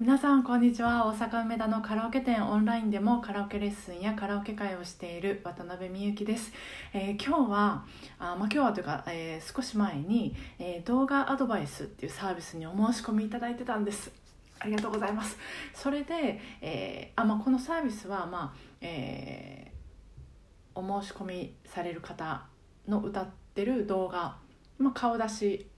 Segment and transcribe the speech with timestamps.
[0.00, 1.06] 皆さんこんにちは。
[1.08, 6.52] 大阪梅田のカラオケ店オンラインでもカラオケレッスンやカラオケ会をしている渡辺美幸です、
[6.94, 7.84] えー、今日は
[8.18, 14.10] あ、まあ、今日はというか、えー、少し前に、えー、動画アドバイスっていうサービスにお申し込みいただいてたんです。
[14.58, 15.36] ありがとうございます。
[15.74, 19.70] それで、えあまあ、このサービスは、まあえ
[20.74, 22.46] お申し込みされる方
[22.88, 24.38] の歌ってる動画、
[24.78, 25.68] まあ、顔出し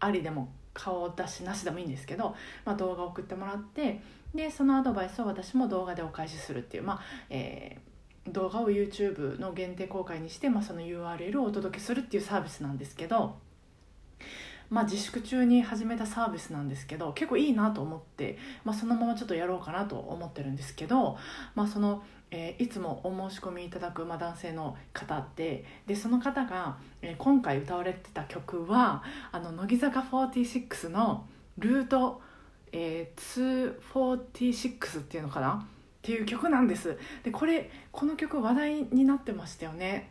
[0.00, 2.34] ありでも顔出しなしでもいいんですけど、
[2.64, 4.00] まあ、動画を送ってもらって
[4.34, 13.45] でそのアドバイスを私も動画でお返しするっていう、まあえー、動画を YouTube の限定公開にして、まあ、その URL をお届けするっていうサービスなんですけど。
[14.70, 21.16] まあ、自粛中に始めたサービスなんですけど結構いいなと思って、まあ、そのままちょっとやろうかなと思ってるんですけど、
[21.54, 31.26] まあ、そのえー、いつもお申し込みいただく、まあ、男性の方ってでその方が、えー、今回歌われてた曲はあの乃木坂46の
[31.58, 32.20] 「ルート、
[32.72, 35.64] えー、246」っていうのかな？
[35.64, 35.68] っ
[36.02, 36.98] ていう曲なんです。
[37.22, 40.10] でこれこの曲話題になってましたよね。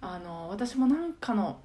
[0.00, 1.60] あの私もなんかの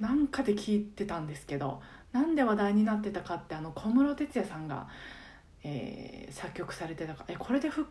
[0.00, 1.80] なんかで聞いてたんですけど
[2.12, 4.88] なんで話題になってたかってあの小室哲哉さんが、
[5.62, 7.24] えー、作曲されてたか。
[7.28, 7.88] えこれで復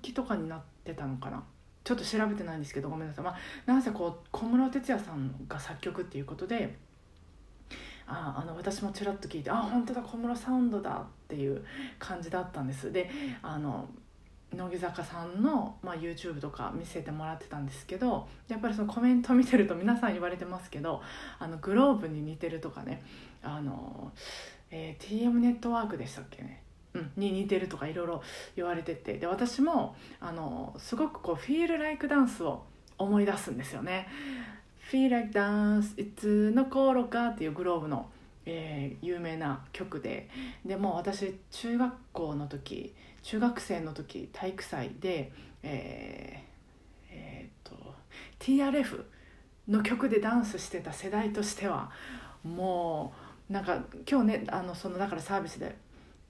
[0.00, 1.42] 帰とかになってたのかな。
[1.84, 3.24] ちょっと調べてないんですけどごめんなさい。
[3.24, 6.76] まあなんせこう小室哲哉さんが作曲っていうことで
[8.06, 11.64] ああの私もちらっと聞いてあ本当だ小室サウンドだっていう
[11.98, 12.92] 感じだったんです。
[12.92, 13.10] で
[13.42, 13.88] あの
[14.54, 21.02] 乃木坂さんの、まあ、YouTube とか見せてもらってたんですけどやっぱりそのコメント見てると皆さん言われてますけど
[21.38, 23.02] あのグローブに似てるとかね
[23.42, 24.12] あの、
[24.70, 26.62] えー、TM ネットワークでしたっけね
[26.94, 28.22] うんに似てるとかいろいろ
[28.56, 32.64] 言われててで私もあのすごくこう「Feel Like Dance」を
[32.98, 34.08] 思い出すんですよね。
[34.90, 38.08] Feel Like Dance いつの頃かっていうグローブの、
[38.46, 40.28] えー、有名な曲で
[40.64, 42.94] でも私中学校の時
[43.26, 45.32] 中学生の時体育祭で
[45.64, 47.94] えー、えー、っと
[48.38, 49.02] TRF
[49.66, 51.90] の曲でダンスしてた世代としては
[52.44, 53.12] も
[53.50, 55.74] うなんか今日ねあのそのだからサービスで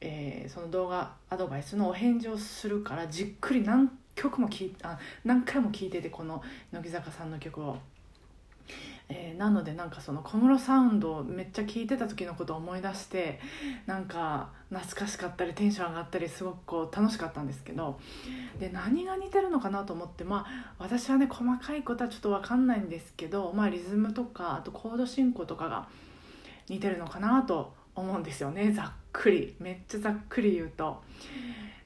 [0.00, 7.76] えー、その動画アドバイスのお返事をするからじっくり何曲も聞いあ何回も聴いててこの乃木坂さんの曲を。
[9.36, 13.38] なのでなんかその小室サウンドをめっちゃ聴いてた時のことを思い出して
[13.86, 18.00] なんか懐かしかったりテンション上がったりすごくこう楽しかったんですけど
[18.58, 25.88] で何が似てるのかなと思ってまあ私はね細かいことはちょっと分かんないんですけど、まあ、リズムとかあとコード進行とかが
[26.68, 31.02] 似てるのかなと思うんですよねざっくりめっちゃざっくり言うと。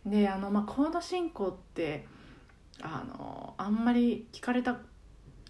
[0.07, 2.07] であの、まあ、コード進行って
[2.83, 4.79] あのあんまり聞かれた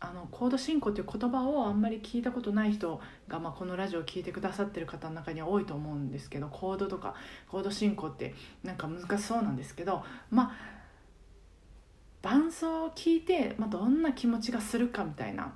[0.02, 7.14] あのコード進行っていう言葉をあんまり聞いたことない人が、まあ、このラジオを聴いてくださってる方の中には多いと思うんですけどコードとか
[7.48, 8.34] コード進行って
[8.64, 10.80] なんか難しそうなんですけどまあ
[12.22, 15.52] 伴奏を聞いて、まあ、どんな気持ちがするかみたいな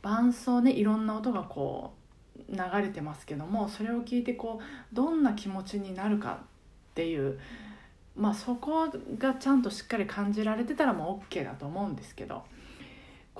[0.00, 2.02] 伴奏ねいろんな音がこう
[2.50, 7.38] 流れてますけどもそれを聞いてこうどんな気持ちになるかっていう
[8.16, 12.44] まあそこがちゃんとしっかり感じられてたらもう OK だと思うんですけど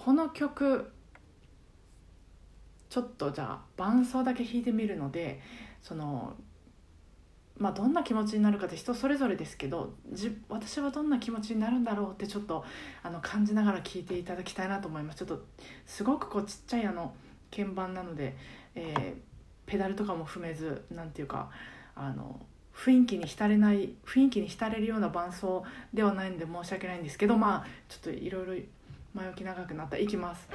[0.04, 0.90] この曲
[2.88, 5.40] ちょっとじゃあ伴奏だけ弾いてみるので
[5.82, 6.34] その
[7.56, 12.64] まあどんな気持ちになるかって人それぞれですけどじ私はどんな気持ちになるんだろうってちょっと
[13.02, 15.18] あの感じながら聴いていただきたいなと思います。
[15.18, 15.44] ちょっと
[15.86, 17.14] すごくこうちっちゃいあの
[17.50, 18.36] 鍵盤なので
[18.74, 21.50] えー、ペダルとかも踏めず何ていうか
[21.94, 22.40] あの
[22.74, 25.62] 雰囲気に浸れない雰囲気に浸れるような伴奏
[25.92, 28.54] ではないんで申し訳ないんですけどまあちょっといろいろ
[29.14, 29.98] 前置き長くなった。
[29.98, 30.48] いきます。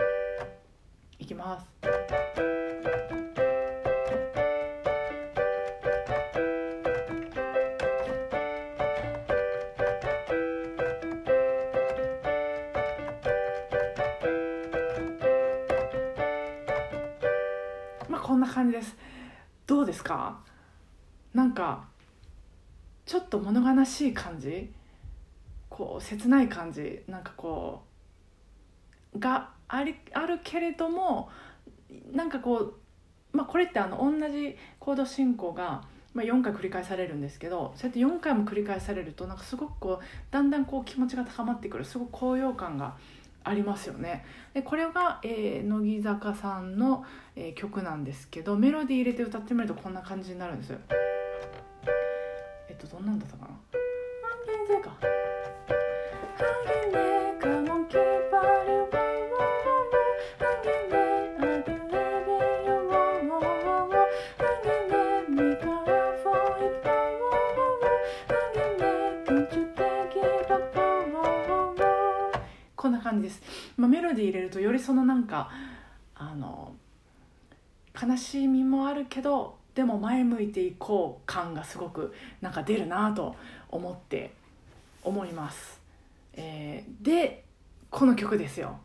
[1.19, 1.67] いきます。
[18.09, 18.97] まあこんな感じです。
[19.67, 20.39] どうですか？
[21.35, 21.85] なんか
[23.05, 24.73] ちょっと物悲しい感じ？
[25.69, 27.03] こう切ない感じ？
[27.07, 27.86] なんかこう
[29.17, 31.29] がありあるけれども
[32.11, 32.73] なんかこう
[33.31, 35.83] まあこれってあの同じコード進行が、
[36.13, 42.95] まあ、4回繰り返されるんですけどそうやって4回も繰り返されるとなんかすごくこうだんだんこう気持ちが高まってくるすごく高揚感が
[43.43, 44.25] ありますよね。
[44.53, 47.05] でこれが、えー、乃木坂さんの、
[47.35, 50.79] えー、曲なんですけどメロディー入れて歌ってみるとこんな感じになるんですよ。
[52.69, 53.51] えっとどんなんだったかな？
[54.45, 55.16] 全然か。
[73.27, 73.41] です、
[73.75, 75.49] まあ、メロディー入れるとよりそのなんか
[76.15, 76.73] あの
[78.01, 83.35] 悲しみもあるけどでも前向いていこう感がすごくなんか出るなと
[83.69, 84.33] 思って
[85.03, 85.79] 思います、
[86.33, 87.43] えー、で
[87.89, 88.79] この曲ですよ。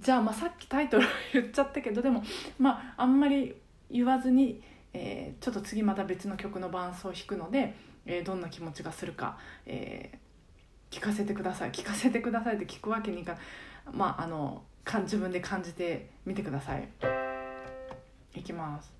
[0.00, 2.24] じゃあまあさっきタイトル言っちゃったけどでも
[2.58, 3.54] まああんまり
[3.90, 4.62] 言わずに、
[4.92, 7.74] えー、ちょっと次また別の曲の伴奏を弾くので、
[8.06, 10.18] えー、どんな気持ちがするか、えー、
[10.94, 13.36] 聞かせてください聞かせてくださいって聞くわけにいか
[13.92, 14.62] まああの
[15.02, 16.88] 自分で感じてみてください。
[18.34, 18.92] いきます。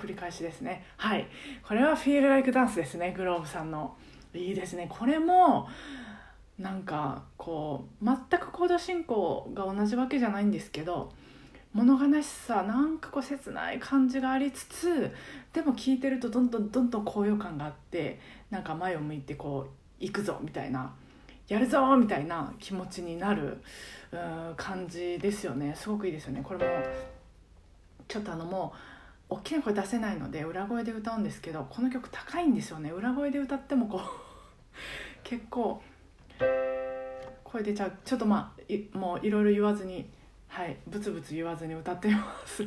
[0.00, 0.84] 繰り返しですね。
[0.96, 1.26] はい。
[1.62, 3.12] これは「Feel Like Dance」ですね。
[3.16, 3.96] グローブさんの。
[4.32, 4.86] いいですね。
[4.88, 5.68] これも
[6.58, 11.10] なんかこう全くコード進行が同じわけじゃないんですけど
[11.72, 15.10] 物悲しさなんかこう切ない感じがありつつ
[15.52, 18.20] でも聴いてるとどんどんどんどん高揚感があって
[18.50, 20.92] なんか前を向いてこう行くぞみたいな
[21.48, 23.62] やるぞみたいな気持ちになる
[24.56, 25.74] 感じですよね。
[25.74, 26.42] すごくいいですよね。
[26.44, 26.64] これも
[28.06, 28.78] ちょっとあのもう
[29.30, 32.90] 大きな声出せないので裏声で歌うんですけどこの曲高いんですよね。
[32.90, 34.00] 裏声で歌ってもこう
[35.22, 35.80] 結構
[37.44, 37.92] 声出ちゃう。
[38.04, 40.10] ちょっとまあもういろいろ言わずに
[40.48, 42.66] はいブツブツ言わずに歌ってみます。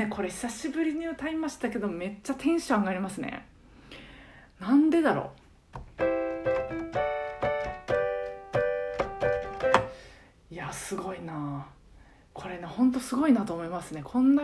[0.01, 3.45] ねこれ久しぶりに歌いましたけどめっちゃテンション上がりますね。
[4.59, 5.31] なんでだろ
[5.99, 6.03] う？
[10.53, 11.67] いやすごいな。
[12.33, 14.01] これねほんとすごいなと思いますね。
[14.03, 14.43] こんな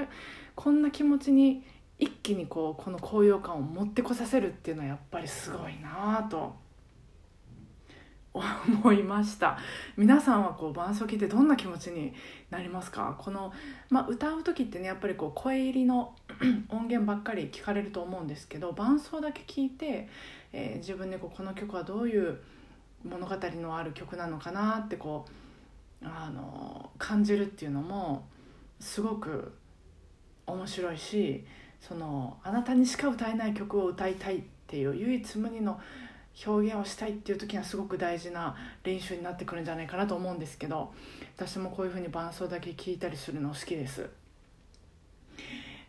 [0.55, 1.63] こんな気持ちに
[1.97, 6.55] 一気にこうこの高揚感を持ってこさせるっていうのはやっぱりすごいなと
[8.67, 9.57] 思いました。
[9.95, 12.13] 皆さんはこう伴奏聞いてどんな気持ちに
[12.49, 13.15] なりますか？
[13.17, 13.53] この、
[13.89, 16.13] まあ、歌う時ってねやっぱりこう声入りの
[16.69, 20.09] 音源ばっかり聞かれると思うんですけど伴奏だけ聞いて、
[20.51, 22.37] えー、自分でこうこの曲はどういう
[23.03, 25.25] 物語のある曲なのかなってこ
[26.01, 28.25] うあの感じるっていうのも
[28.79, 29.53] すごく
[30.45, 31.45] 面白いし
[31.81, 35.79] そのあなたにしか歌えない曲を歌いたいっていう唯一無二の
[36.45, 40.93] 表現をしたいっていう時にはすごく大事な練習になってくるんじゃないかなと思うんですけど
[41.35, 44.09] 私もこういうふうに伴奏だけ聴いたりするの好きです。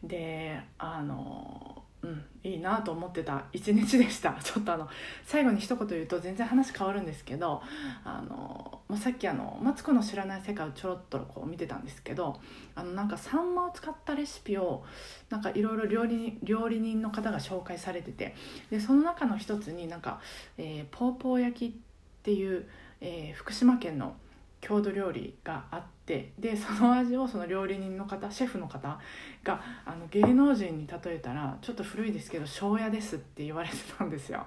[0.03, 4.33] であのうんいいなと思ってた一日でした。
[4.43, 4.89] ちょっとあの
[5.25, 7.63] 最後に一言言うと全然話変わるんですけど
[8.05, 12.41] あの、まあ、さっきあの「マツコの知らない世界」をちょろっとこう見てたんですけど
[12.75, 14.85] あのなんかサンマを使ったレシピを
[15.29, 18.35] なんかいろいろ料理料理人の方が紹介されてて
[18.71, 20.21] でその中の一つになんか、
[20.57, 21.81] えー、ポーポー焼きっ
[22.23, 22.67] ていう、
[23.01, 24.17] えー、福島県の
[24.61, 28.99] 郷土料理があってでその味をその料理人の方シェフの方
[29.45, 34.47] があの芸能人に例えたらちょっと古いですけど庄屋ですって言われてたんですよ。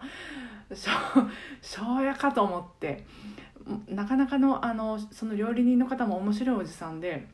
[1.62, 3.06] 庄屋かと思って
[3.88, 7.27] なかなかのあのその料理人の方も面白いおじさんで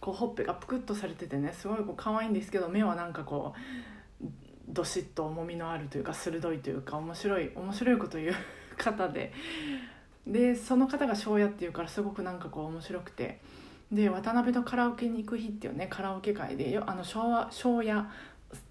[0.00, 4.26] こうほっぺがぷくっとされててねすごいこう可愛いんですけど目はなんかこう
[4.68, 8.34] どしっと重みのあるというか鋭いというか面白い面白いこと言う
[8.76, 9.32] 方で
[10.30, 13.40] でその方が庄屋っていうからすごくなんかこう面白くて
[13.90, 18.08] で渡辺とカラオケに行く日っていうねカラオケ会であの昭和庄屋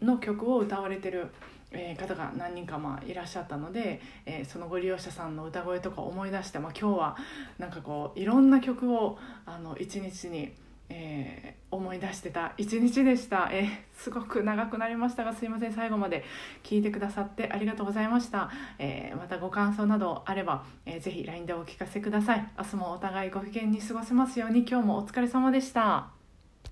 [0.02, 1.28] の曲を歌われてる、
[1.72, 7.18] えー、方が何人かまあいらっしゃったので、えー、そのご利用者さんの歌声とか思い出して、まあ、今日は
[7.58, 10.54] なんかこういろんな曲をあの一日に。
[10.90, 15.74] えー、思い出してた一日でした、えー、すごく長くなりましたがすいません。
[15.74, 16.24] 最後まで
[16.64, 22.48] 聞いてくださってありがとうございました、えー、またご感想などあれば、えー、ぜひ LINE でお聞かせください。
[22.58, 24.66] 明日もお互いご機嫌に過ごせますように。
[24.68, 26.19] 今日もお疲れ様でした。